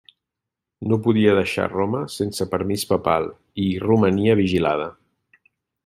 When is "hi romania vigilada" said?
3.75-4.91